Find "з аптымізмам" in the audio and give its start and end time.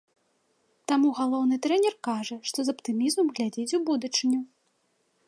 2.71-3.27